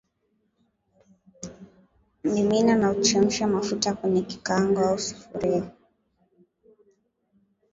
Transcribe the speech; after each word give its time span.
Mimina 2.23 2.75
na 2.75 2.91
uchemshe 2.91 3.45
mafuta 3.45 3.93
kwenye 3.93 4.21
kikaango 4.21 4.81
au 4.85 4.99
sufuria 4.99 5.71